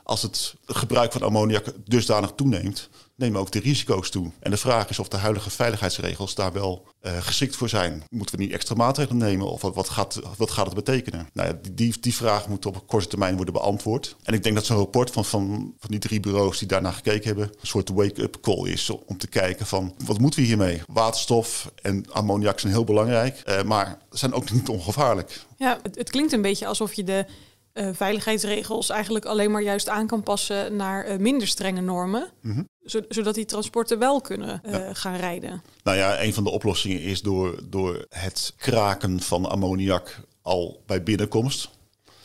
als 0.10 0.22
het 0.22 0.56
gebruik 0.66 1.12
van 1.12 1.22
ammoniak 1.22 1.66
dusdanig 1.86 2.32
toeneemt, 2.36 2.90
nemen 3.16 3.40
ook 3.40 3.52
de 3.52 3.60
risico's 3.60 4.10
toe. 4.10 4.32
En 4.40 4.52
de 4.52 4.58
vraag 4.58 4.90
is 4.90 5.00
of 5.00 5.08
de 5.08 5.18
huidige 5.18 5.50
veiligheidsregels 5.50 6.36
daar 6.36 6.54
wel 6.54 6.88
uh, 7.02 7.18
geschikt 7.20 7.56
voor 7.56 7.70
zijn. 7.70 8.04
Moeten 8.10 8.36
we 8.36 8.44
niet 8.44 8.52
extra 8.52 8.76
maatregelen 8.76 9.18
nemen 9.18 9.52
of 9.52 9.62
wat, 9.62 9.90
gaat, 9.90 10.20
wat 10.38 10.52
gaat 10.52 10.66
het 10.66 10.76
betekenen? 10.76 11.30
Nou 11.34 11.48
ja, 11.48 11.60
die, 11.72 12.00
die 12.00 12.16
vraag 12.16 12.48
moet 12.48 12.66
op 12.66 12.88
korte 12.88 13.08
termijn 13.08 13.36
worden 13.36 13.54
beantwoord. 13.54 14.16
En 14.24 14.34
ik 14.34 14.44
denk 14.44 14.56
dat 14.56 14.66
zo'n 14.66 14.78
rapport 14.78 15.12
van, 15.12 15.26
van, 15.26 15.74
van 15.80 15.90
die 15.90 16.00
drie 16.00 16.20
bureaus 16.20 16.60
die 16.60 16.68
daarna 16.68 16.92
gekeken 16.92 17.28
hebben, 17.28 17.46
een 17.46 17.68
soort 17.68 17.90
wake-up 17.90 18.38
call 18.42 18.70
is 18.70 18.90
om 18.90 19.18
te 19.18 19.28
kijken 19.28 19.66
van 19.66 19.96
wat 20.06 20.20
moeten 20.20 20.40
we 20.40 20.46
hiermee? 20.46 20.82
Waterstof 20.88 21.72
en 21.82 22.12
ammoniak 22.12 22.60
zijn 22.60 22.74
heel 22.74 22.84
belangrijk, 22.84 23.44
uh, 23.46 23.62
maar 23.64 23.98
zijn 24.10 24.34
ook 24.34 24.52
niet 24.52 24.70
ongevaarlijk. 24.70 25.46
Ja, 25.58 25.80
het, 25.84 25.96
het 25.96 26.10
klinkt 26.10 26.32
een 26.32 26.42
beetje 26.42 26.68
alsof 26.68 26.94
je 26.94 27.04
de 27.04 27.26
uh, 27.74 27.90
veiligheidsregels 27.92 28.90
eigenlijk 28.90 29.26
alleen 29.26 29.52
maar 29.52 29.62
juist 29.62 29.90
aan 29.90 30.08
kan 30.08 30.24
passen 30.24 30.76
naar 30.76 31.12
uh, 31.12 31.18
minder 31.18 31.48
strenge 31.48 31.82
normen. 31.82 32.30
Mm 32.42 32.68
zodat 33.10 33.36
die 33.36 33.46
transporten 33.46 34.00
wel 34.00 34.22
kunnen 34.22 34.62
uh, 34.66 34.72
ja. 34.72 34.94
gaan 34.94 35.16
rijden. 35.16 35.64
Nou 35.84 35.98
ja, 35.98 36.22
een 36.22 36.34
van 36.34 36.44
de 36.44 36.50
oplossingen 36.50 37.02
is 37.02 37.22
door, 37.22 37.60
door 37.64 38.06
het 38.10 38.54
kraken 38.58 39.20
van 39.20 39.50
ammoniak 39.50 40.20
al 40.42 40.84
bij 40.86 41.04
binnenkomst. 41.04 41.70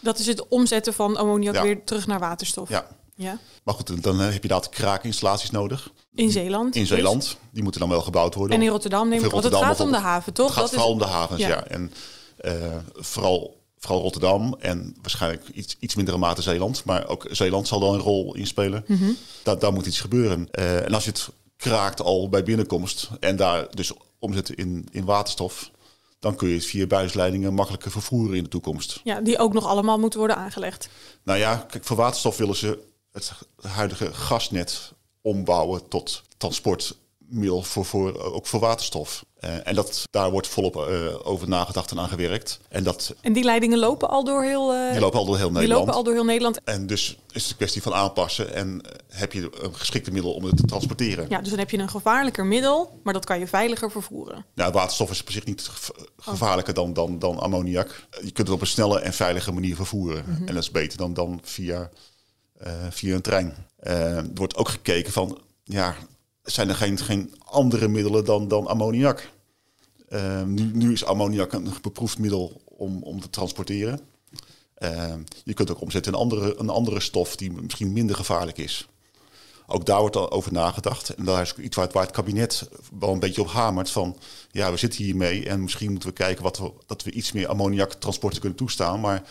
Dat 0.00 0.18
is 0.18 0.26
het 0.26 0.48
omzetten 0.48 0.94
van 0.94 1.16
ammoniak 1.16 1.54
ja. 1.54 1.62
weer 1.62 1.84
terug 1.84 2.06
naar 2.06 2.18
waterstof. 2.18 2.68
Ja. 2.68 2.86
ja. 3.14 3.38
Maar 3.62 3.74
goed, 3.74 4.02
dan 4.02 4.18
heb 4.18 4.42
je 4.42 4.48
daar 4.48 4.68
kraakinstallaties 4.68 5.50
nodig. 5.50 5.90
In 6.14 6.30
Zeeland? 6.30 6.76
In 6.76 6.86
Zeeland. 6.86 7.22
Dus? 7.22 7.36
Die 7.50 7.62
moeten 7.62 7.80
dan 7.80 7.90
wel 7.90 8.02
gebouwd 8.02 8.34
worden. 8.34 8.56
En 8.56 8.62
in 8.62 8.70
Rotterdam 8.70 9.08
neem 9.08 9.24
ik 9.24 9.30
Want 9.30 9.44
het 9.44 9.54
gaat 9.54 9.80
om 9.80 9.90
de 9.90 9.98
haven, 9.98 10.32
toch? 10.32 10.46
Het 10.46 10.56
gaat 10.56 10.70
vooral 10.70 10.90
om 10.90 10.98
de 10.98 11.06
havens, 11.06 11.40
ja. 11.40 11.64
En 11.64 11.92
vooral 12.94 13.63
vooral 13.84 14.02
Rotterdam 14.02 14.56
en 14.58 14.96
waarschijnlijk 15.02 15.48
iets, 15.48 15.76
iets 15.78 15.94
mindere 15.94 16.18
mate 16.18 16.42
Zeeland. 16.42 16.84
Maar 16.84 17.08
ook 17.08 17.26
Zeeland 17.30 17.68
zal 17.68 17.80
dan 17.80 17.94
een 17.94 18.00
rol 18.00 18.34
in 18.34 18.46
spelen. 18.46 18.84
Mm 18.86 18.96
-hmm. 18.96 19.16
da 19.42 19.54
daar 19.54 19.72
moet 19.72 19.86
iets 19.86 20.00
gebeuren. 20.00 20.48
Uh, 20.58 20.84
en 20.84 20.94
als 20.94 21.04
je 21.04 21.10
het 21.10 21.28
kraakt 21.56 22.00
al 22.00 22.28
bij 22.28 22.42
binnenkomst 22.42 23.10
en 23.20 23.36
daar 23.36 23.66
dus 23.74 23.92
omzet 24.18 24.50
in, 24.50 24.88
in 24.90 25.04
waterstof, 25.04 25.70
dan 26.18 26.36
kun 26.36 26.48
je 26.48 26.54
het 26.54 26.66
via 26.66 26.86
buisleidingen 26.86 27.54
makkelijker 27.54 27.90
vervoeren 27.90 28.36
in 28.36 28.42
de 28.42 28.48
toekomst. 28.48 29.00
Ja, 29.04 29.20
die 29.20 29.38
ook 29.38 29.52
nog 29.52 29.66
allemaal 29.66 29.98
moeten 29.98 30.18
worden 30.18 30.36
aangelegd. 30.36 30.88
Nou 31.22 31.38
ja, 31.38 31.56
kijk, 31.56 31.84
voor 31.84 31.96
waterstof 31.96 32.36
willen 32.36 32.56
ze 32.56 32.78
het 33.12 33.32
huidige 33.60 34.14
gasnet 34.14 34.92
ombouwen 35.20 35.88
tot 35.88 36.22
transportmiddel 37.24 37.62
voor, 37.62 37.84
voor, 37.84 38.32
ook 38.32 38.46
voor 38.46 38.60
waterstof. 38.60 39.24
Uh, 39.40 39.68
en 39.68 39.74
dat, 39.74 40.08
daar 40.10 40.30
wordt 40.30 40.46
volop 40.46 40.76
uh, 40.76 41.26
over 41.26 41.48
nagedacht 41.48 41.90
en 41.90 41.98
aan 41.98 42.08
gewerkt. 42.08 42.60
En, 42.68 42.84
dat, 42.84 43.14
en 43.20 43.32
die 43.32 43.44
leidingen 43.44 43.78
lopen 43.78 44.08
al 44.08 44.24
door 44.24 44.42
heel, 44.42 44.74
uh, 44.74 44.90
die 44.90 45.00
lopen 45.00 45.18
al 45.18 45.24
door 45.24 45.36
heel 45.36 45.50
Nederland. 45.50 45.68
Die 45.68 45.78
lopen 45.78 45.94
al 45.94 46.02
door 46.02 46.14
heel 46.14 46.24
Nederland. 46.24 46.60
En 46.64 46.86
dus 46.86 47.18
is 47.32 47.42
het 47.42 47.50
een 47.50 47.56
kwestie 47.56 47.82
van 47.82 47.94
aanpassen. 47.94 48.54
En 48.54 48.80
heb 49.08 49.32
je 49.32 49.50
een 49.60 49.74
geschikte 49.74 50.10
middel 50.10 50.32
om 50.32 50.44
het 50.44 50.56
te 50.56 50.62
transporteren. 50.62 51.26
Ja, 51.28 51.40
dus 51.40 51.48
dan 51.48 51.58
heb 51.58 51.70
je 51.70 51.78
een 51.78 51.88
gevaarlijker 51.88 52.46
middel, 52.46 53.00
maar 53.02 53.12
dat 53.12 53.24
kan 53.24 53.38
je 53.38 53.46
veiliger 53.46 53.90
vervoeren. 53.90 54.44
Nou, 54.54 54.72
waterstof 54.72 55.10
is 55.10 55.20
op 55.20 55.30
zich 55.30 55.44
niet 55.44 55.70
gevaarlijker 56.16 56.74
dan, 56.74 56.92
dan, 56.92 57.18
dan 57.18 57.38
ammoniak. 57.38 58.06
Je 58.10 58.32
kunt 58.32 58.46
het 58.46 58.50
op 58.56 58.60
een 58.60 58.66
snelle 58.66 59.00
en 59.00 59.12
veilige 59.12 59.52
manier 59.52 59.76
vervoeren. 59.76 60.24
Mm 60.26 60.34
-hmm. 60.34 60.48
En 60.48 60.54
dat 60.54 60.62
is 60.62 60.70
beter 60.70 60.98
dan, 60.98 61.14
dan 61.14 61.40
via, 61.42 61.90
via 62.90 63.14
een 63.14 63.22
trein. 63.22 63.54
er 63.76 64.26
wordt 64.34 64.56
ook 64.56 64.68
gekeken 64.68 65.12
van, 65.12 65.38
ja, 65.64 65.94
zijn 66.44 66.68
er 66.68 66.74
geen, 66.74 66.98
geen 66.98 67.34
andere 67.44 67.88
middelen 67.88 68.24
dan, 68.24 68.48
dan 68.48 68.66
ammoniak? 68.66 69.30
Uh, 70.08 70.42
nu, 70.42 70.70
nu, 70.74 70.92
is 70.92 71.04
ammoniak 71.04 71.52
een 71.52 71.68
beproefd 71.82 72.18
middel 72.18 72.60
om, 72.64 73.02
om 73.02 73.20
te 73.20 73.30
transporteren. 73.30 74.00
Uh, 74.78 75.14
je 75.44 75.54
kunt 75.54 75.70
ook 75.70 75.80
omzetten 75.80 76.12
in 76.12 76.18
andere, 76.18 76.58
een 76.58 76.68
andere 76.68 77.00
stof 77.00 77.36
die 77.36 77.52
misschien 77.52 77.92
minder 77.92 78.16
gevaarlijk 78.16 78.58
is. 78.58 78.88
Ook 79.66 79.86
daar 79.86 80.00
wordt 80.00 80.16
al 80.16 80.30
over 80.30 80.52
nagedacht. 80.52 81.08
En 81.08 81.24
daar 81.24 81.42
is 81.42 81.54
iets 81.56 81.76
waar 81.76 81.84
het, 81.84 81.94
waar 81.94 82.04
het 82.04 82.14
kabinet 82.14 82.68
wel 82.98 83.12
een 83.12 83.18
beetje 83.18 83.40
op 83.40 83.48
hamert 83.48 83.90
van... 83.90 84.16
ja, 84.50 84.70
we 84.70 84.76
zitten 84.76 85.04
hiermee 85.04 85.48
en 85.48 85.62
misschien 85.62 85.90
moeten 85.90 86.08
we 86.08 86.14
kijken 86.14 86.42
wat 86.42 86.58
we, 86.58 86.72
dat 86.86 87.02
we 87.02 87.10
iets 87.10 87.32
meer 87.32 87.48
ammoniaktransporten 87.48 88.40
kunnen 88.40 88.58
toestaan. 88.58 89.00
Maar 89.00 89.22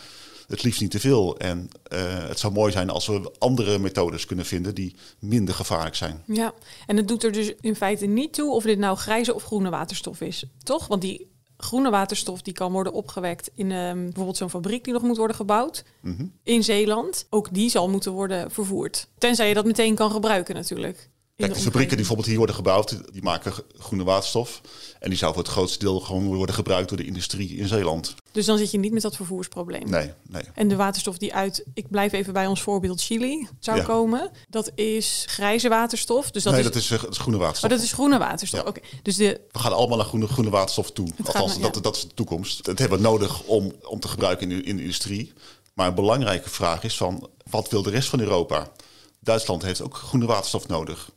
het 0.46 0.62
liefst 0.62 0.80
niet 0.80 0.90
te 0.90 1.00
veel. 1.00 1.38
En 1.38 1.68
uh, 1.92 2.00
het 2.28 2.38
zou 2.38 2.52
mooi 2.52 2.72
zijn 2.72 2.90
als 2.90 3.06
we 3.06 3.32
andere 3.38 3.78
methodes 3.78 4.26
kunnen 4.26 4.46
vinden 4.46 4.74
die 4.74 4.96
minder 5.18 5.54
gevaarlijk 5.54 5.96
zijn. 5.96 6.22
Ja, 6.26 6.54
en 6.86 6.96
het 6.96 7.08
doet 7.08 7.24
er 7.24 7.32
dus 7.32 7.52
in 7.60 7.76
feite 7.76 8.06
niet 8.06 8.32
toe 8.32 8.52
of 8.52 8.62
dit 8.62 8.78
nou 8.78 8.96
grijze 8.96 9.34
of 9.34 9.44
groene 9.44 9.70
waterstof 9.70 10.20
is, 10.20 10.44
toch? 10.62 10.86
Want 10.86 11.02
die 11.02 11.32
groene 11.56 11.90
waterstof 11.90 12.42
die 12.42 12.54
kan 12.54 12.72
worden 12.72 12.92
opgewekt 12.92 13.50
in 13.54 13.70
um, 13.70 14.04
bijvoorbeeld 14.04 14.36
zo'n 14.36 14.50
fabriek 14.50 14.84
die 14.84 14.92
nog 14.92 15.02
moet 15.02 15.16
worden 15.16 15.36
gebouwd 15.36 15.84
mm 16.00 16.16
-hmm. 16.16 16.32
in 16.42 16.64
Zeeland. 16.64 17.26
Ook 17.30 17.54
die 17.54 17.70
zal 17.70 17.88
moeten 17.88 18.12
worden 18.12 18.50
vervoerd. 18.50 19.08
Tenzij 19.18 19.48
je 19.48 19.54
dat 19.54 19.64
meteen 19.64 19.94
kan 19.94 20.10
gebruiken 20.10 20.54
natuurlijk. 20.54 21.08
Kijk, 21.36 21.54
de 21.54 21.60
fabrieken 21.60 21.88
die 21.88 21.96
bijvoorbeeld 21.96 22.28
hier 22.28 22.36
worden 22.36 22.54
gebouwd, 22.54 23.12
die 23.12 23.22
maken 23.22 23.52
groene 23.76 24.04
waterstof. 24.04 24.60
En 25.00 25.08
die 25.08 25.18
zou 25.18 25.32
voor 25.34 25.42
het 25.42 25.52
grootste 25.52 25.78
deel 25.78 26.00
gewoon 26.00 26.34
worden 26.34 26.54
gebruikt 26.54 26.88
door 26.88 26.98
de 26.98 27.04
industrie 27.04 27.56
in 27.56 27.68
Zeeland. 27.68 28.14
Dus 28.34 28.46
dan 28.46 28.58
zit 28.58 28.70
je 28.70 28.78
niet 28.78 28.92
met 28.92 29.02
dat 29.02 29.16
vervoersprobleem. 29.16 29.90
Nee, 29.90 30.12
nee. 30.28 30.42
En 30.54 30.68
de 30.68 30.76
waterstof 30.76 31.18
die 31.18 31.34
uit, 31.34 31.64
ik 31.74 31.90
blijf 31.90 32.12
even 32.12 32.32
bij 32.32 32.46
ons 32.46 32.62
voorbeeld 32.62 33.00
Chili, 33.00 33.48
zou 33.58 33.78
ja. 33.78 33.84
komen. 33.84 34.30
Dat 34.48 34.70
is 34.74 35.24
grijze 35.28 35.68
waterstof. 35.68 36.30
Dus 36.30 36.42
dat 36.42 36.52
nee, 36.52 36.62
is, 36.62 36.66
dat 36.66 36.76
is, 36.76 36.90
uh, 36.90 36.98
groene 36.98 37.38
waterstof. 37.38 37.70
Oh, 37.70 37.76
dat 37.76 37.86
is 37.86 37.92
groene 37.92 38.18
waterstof. 38.18 38.60
Ja. 38.60 38.66
Oké. 38.68 38.78
Okay. 38.78 38.90
Dus 39.02 39.16
de... 39.16 39.40
We 39.52 39.58
gaan 39.58 39.72
allemaal 39.72 39.96
naar 39.96 40.06
groene, 40.06 40.26
groene 40.26 40.50
waterstof 40.50 40.90
toe. 40.90 41.08
Het 41.16 41.26
Althans, 41.26 41.54
ja. 41.54 41.60
dat, 41.60 41.82
dat 41.82 41.96
is 41.96 42.02
de 42.02 42.14
toekomst. 42.14 42.64
Dat 42.64 42.78
hebben 42.78 42.98
we 42.98 43.04
nodig 43.04 43.42
om, 43.42 43.72
om 43.82 44.00
te 44.00 44.08
gebruiken 44.08 44.50
in 44.50 44.58
de, 44.58 44.64
in 44.64 44.76
de 44.76 44.82
industrie. 44.82 45.32
Maar 45.74 45.88
een 45.88 45.94
belangrijke 45.94 46.50
vraag 46.50 46.84
is 46.84 46.96
van, 46.96 47.28
wat 47.50 47.68
wil 47.68 47.82
de 47.82 47.90
rest 47.90 48.08
van 48.08 48.20
Europa? 48.20 48.72
Duitsland 49.20 49.62
heeft 49.62 49.82
ook 49.82 49.96
groene 49.96 50.26
waterstof 50.26 50.68
nodig. 50.68 51.10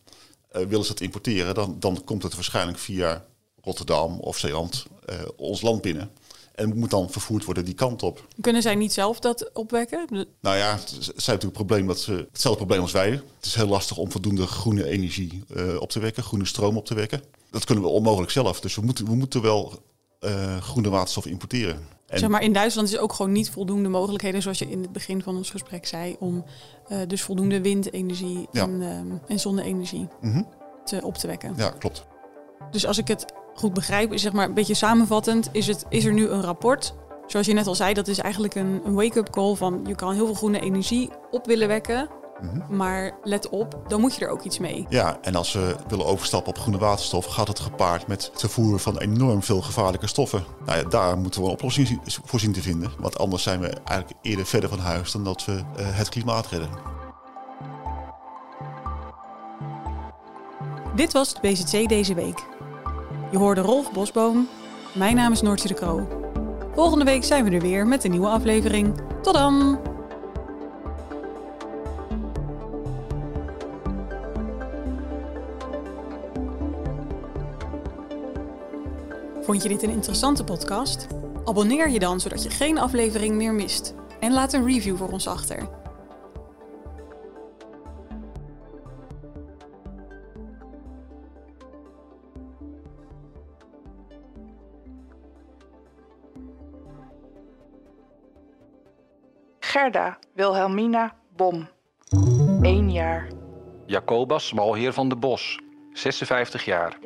Uh, 0.56 0.62
willen 0.66 0.86
ze 0.86 0.92
dat 0.92 1.02
importeren, 1.02 1.56
dan, 1.56 1.76
dan 1.80 2.04
komt 2.04 2.24
het 2.24 2.36
waarschijnlijk 2.36 2.78
via 2.78 3.26
Rotterdam 3.62 4.20
of 4.20 4.38
Zeeland 4.38 4.86
uh, 5.10 5.16
ons 5.36 5.62
land 5.62 5.82
binnen. 5.82 6.12
En 6.58 6.78
moet 6.78 6.90
dan 6.90 7.10
vervoerd 7.10 7.46
worden 7.46 7.66
die 7.66 7.74
kant 7.74 8.04
op. 8.04 8.28
Kunnen 8.42 8.62
zij 8.62 8.76
niet 8.76 8.94
zelf 8.94 9.20
dat 9.20 9.50
opwekken? 9.54 10.28
Nou 10.42 10.58
ja, 10.58 10.72
het 10.72 10.98
is 11.00 11.08
natuurlijk 11.08 11.42
het 11.42 11.52
probleem 11.52 11.88
dat 11.88 12.00
ze 12.00 12.28
hetzelfde 12.32 12.60
probleem 12.60 12.82
als 12.82 12.92
wij. 12.92 13.10
Het 13.10 13.46
is 13.46 13.56
heel 13.56 13.68
lastig 13.68 13.98
om 13.98 14.12
voldoende 14.12 14.48
groene 14.48 14.86
energie 14.86 15.44
uh, 15.56 15.82
op 15.82 15.90
te 15.90 16.00
wekken, 16.00 16.24
groene 16.24 16.46
stroom 16.46 16.78
op 16.78 16.86
te 16.86 16.94
wekken. 16.94 17.22
Dat 17.52 17.66
kunnen 17.66 17.84
we 17.84 17.90
onmogelijk 17.90 18.32
zelf. 18.32 18.60
Dus 18.60 18.76
we 18.76 18.82
moeten, 18.82 19.06
we 19.06 19.16
moeten 19.16 19.42
wel 19.42 19.82
uh, 20.20 20.58
groene 20.58 20.90
waterstof 20.90 21.26
importeren. 21.26 21.88
En 22.08 22.20
zeg 22.20 22.30
maar, 22.30 22.44
in 22.44 22.54
Duitsland 22.54 22.88
is 22.88 22.98
ook 22.98 23.14
gewoon 23.14 23.32
niet 23.32 23.50
voldoende 23.50 23.90
mogelijkheden, 23.90 24.42
zoals 24.42 24.60
je 24.60 24.70
in 24.70 24.82
het 24.82 24.92
begin 24.92 25.24
van 25.24 25.36
ons 25.36 25.50
gesprek 25.50 25.86
zei, 25.86 26.16
om 26.20 26.46
uh, 26.90 26.98
dus 27.08 27.22
voldoende 27.22 27.62
windenergie 27.62 28.48
ja. 28.52 28.64
en, 28.64 28.82
um, 28.82 29.22
en 29.28 29.40
zonne-energie 29.40 30.08
mm 30.22 30.32
-hmm. 30.32 30.48
te, 30.86 31.02
op 31.04 31.16
te 31.16 31.28
wekken. 31.28 31.54
Ja, 31.58 31.70
klopt. 31.70 32.06
Dus 32.72 32.86
als 32.86 32.98
ik 32.98 33.08
het 33.08 33.26
goed 33.60 33.74
begrijp, 33.74 34.14
is 34.14 34.22
zeg 34.22 34.34
maar 34.34 34.46
een 34.46 34.54
beetje 34.54 34.74
samenvattend, 34.74 35.50
is, 35.52 35.68
het, 35.68 35.86
is 35.90 36.06
er 36.06 36.14
nu 36.14 36.28
een 36.28 36.42
rapport. 36.42 36.94
Zoals 37.28 37.46
je 37.46 37.54
net 37.54 37.68
al 37.68 37.76
zei, 37.76 37.94
dat 37.94 38.08
is 38.08 38.20
eigenlijk 38.20 38.56
een, 38.56 38.82
een 38.86 38.94
wake-up 38.94 39.30
call 39.30 39.56
van 39.56 39.82
je 39.88 39.96
kan 39.96 40.14
heel 40.14 40.26
veel 40.26 40.36
groene 40.36 40.60
energie 40.60 41.10
op 41.32 41.46
willen 41.46 41.68
wekken. 41.68 42.10
Mm 42.42 42.50
-hmm. 42.50 42.78
Maar 42.78 43.18
let 43.24 43.50
op, 43.50 43.82
dan 43.88 44.02
moet 44.02 44.16
je 44.16 44.26
er 44.26 44.32
ook 44.32 44.44
iets 44.44 44.60
mee. 44.60 44.86
Ja, 44.90 45.18
en 45.22 45.36
als 45.36 45.54
we 45.54 45.76
willen 45.88 46.06
overstappen 46.06 46.54
op 46.54 46.60
groene 46.60 46.78
waterstof, 46.78 47.26
gaat 47.26 47.48
het 47.48 47.60
gepaard 47.60 48.08
met 48.08 48.26
het 48.26 48.40
vervoeren 48.40 48.80
van 48.80 48.98
enorm 48.98 49.44
veel 49.44 49.62
gevaarlijke 49.62 50.08
stoffen. 50.08 50.44
Nou 50.66 50.78
ja, 50.78 50.84
daar 50.84 51.18
moeten 51.18 51.42
we 51.42 51.48
een 51.48 51.54
oplossing 51.54 52.00
voor 52.26 52.40
zien 52.40 52.54
te 52.54 52.62
vinden. 52.62 52.92
Want 53.00 53.18
anders 53.18 53.44
zijn 53.44 53.60
we 53.60 53.68
eigenlijk 53.68 54.20
eerder 54.22 54.46
verder 54.46 54.70
van 54.70 54.80
huis 54.80 55.12
dan 55.12 55.24
dat 55.24 55.46
we 55.46 55.52
uh, 55.52 55.62
het 55.78 56.10
klimaat 56.10 56.48
redden. 56.48 56.70
Dit 60.96 61.14
was 61.14 61.30
het 61.30 61.42
BZC 61.42 61.90
deze 61.90 62.14
week. 62.14 62.57
Je 63.32 63.38
hoorde 63.38 63.62
Rolf 63.62 63.92
Bosboom. 63.92 64.48
Mijn 64.94 65.16
naam 65.16 65.32
is 65.32 65.42
Noortje 65.42 65.68
de 65.68 65.74
Kroo. 65.74 66.08
Volgende 66.74 67.06
week 67.06 67.24
zijn 67.24 67.44
we 67.44 67.52
er 67.52 67.62
weer 67.62 67.88
met 67.88 68.04
een 68.04 68.12
nieuwe 68.12 68.28
aflevering. 68.28 69.02
Tot 69.22 69.34
dan! 69.34 69.80
Vond 79.42 79.64
je 79.64 79.70
dit 79.70 79.84
een 79.84 79.90
interessante 79.90 80.44
podcast? 80.44 81.08
Abonneer 81.46 81.90
je 81.90 82.00
dan 82.00 82.20
zodat 82.20 82.44
je 82.44 82.50
geen 82.50 82.78
aflevering 82.78 83.36
meer 83.36 83.54
mist. 83.54 83.94
En 84.20 84.34
laat 84.34 84.54
een 84.54 84.66
review 84.66 84.98
voor 84.98 85.12
ons 85.12 85.28
achter. 85.28 85.77
Gerda 99.88 100.18
Wilhelmina 100.34 101.14
Bom. 101.36 101.68
1 102.62 102.92
jaar. 102.92 103.28
Jacobus 103.86 104.48
Smalheer 104.48 104.94
van 104.94 105.10
de 105.10 105.16
Bos. 105.16 105.60
56 105.94 106.66
jaar. 106.66 106.98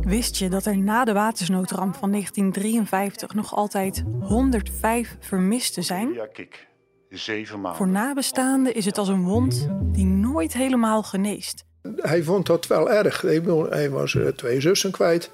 Wist 0.00 0.36
je 0.36 0.48
dat 0.48 0.66
er 0.66 0.78
na 0.78 1.04
de 1.04 1.12
watersnoodramp 1.12 1.94
van 1.94 2.10
1953 2.10 3.34
nog 3.34 3.54
altijd 3.54 4.04
105 4.20 5.16
vermisten 5.20 5.82
zijn? 5.82 6.12
Ja, 6.12 6.26
kijk. 6.26 6.66
Zeven 7.08 7.60
maanden. 7.60 7.76
Voor 7.76 7.88
nabestaanden 7.88 8.74
is 8.74 8.84
het 8.84 8.98
als 8.98 9.08
een 9.08 9.24
wond 9.24 9.68
die 9.82 10.06
nooit 10.06 10.52
helemaal 10.52 11.02
geneest. 11.02 11.64
Hij 11.96 12.22
vond 12.22 12.46
dat 12.46 12.66
wel 12.66 12.90
erg. 12.90 13.20
Hij 13.20 13.90
was 13.90 14.14
uh, 14.14 14.28
twee 14.28 14.60
zussen 14.60 14.90
kwijt. 14.90 15.30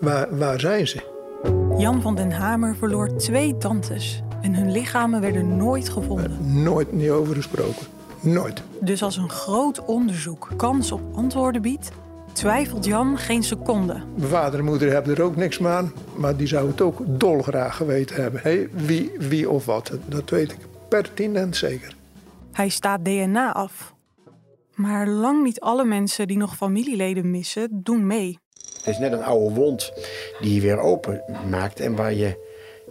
Waar, 0.00 0.38
waar 0.38 0.60
zijn 0.60 0.86
ze? 0.86 1.18
Jan 1.78 2.02
van 2.02 2.14
den 2.14 2.30
Hamer 2.32 2.76
verloor 2.76 3.16
twee 3.16 3.56
tantes. 3.56 4.22
En 4.40 4.54
hun 4.54 4.72
lichamen 4.72 5.20
werden 5.20 5.56
nooit 5.56 5.88
gevonden. 5.88 6.30
Uh, 6.30 6.62
nooit 6.62 6.92
niet 6.92 7.10
over 7.10 7.34
gesproken. 7.34 7.86
Nooit. 8.20 8.62
Dus 8.80 9.02
als 9.02 9.16
een 9.16 9.30
groot 9.30 9.84
onderzoek 9.84 10.48
kans 10.56 10.92
op 10.92 11.00
antwoorden 11.14 11.62
biedt, 11.62 11.90
twijfelt 12.32 12.84
Jan 12.84 13.18
geen 13.18 13.42
seconde. 13.42 14.02
Mijn 14.16 14.30
vader 14.30 14.58
en 14.58 14.64
moeder 14.64 14.92
hebben 14.92 15.16
er 15.16 15.22
ook 15.22 15.36
niks 15.36 15.64
aan, 15.64 15.92
maar 16.14 16.36
die 16.36 16.46
zouden 16.46 16.70
het 16.70 16.80
ook 16.80 17.02
dolgraag 17.06 17.76
geweten 17.76 18.22
hebben. 18.22 18.40
Hey, 18.42 18.68
wie, 18.72 19.10
wie 19.18 19.50
of 19.50 19.64
wat, 19.64 19.92
dat 20.06 20.30
weet 20.30 20.52
ik 20.52 20.58
pertinent 20.88 21.56
zeker. 21.56 21.94
Hij 22.52 22.68
staat 22.68 23.04
DNA 23.04 23.52
af. 23.52 23.94
Maar 24.74 25.08
lang 25.08 25.42
niet 25.42 25.60
alle 25.60 25.84
mensen 25.84 26.26
die 26.26 26.36
nog 26.36 26.56
familieleden 26.56 27.30
missen, 27.30 27.68
doen 27.82 28.06
mee. 28.06 28.38
Het 28.76 28.86
is 28.86 28.98
net 28.98 29.12
een 29.12 29.22
oude 29.22 29.54
wond 29.54 29.92
die 30.40 30.54
je 30.54 30.60
weer 30.60 30.78
open 30.78 31.22
maakt 31.50 31.80
en 31.80 31.96
waar 31.96 32.14
je 32.14 32.49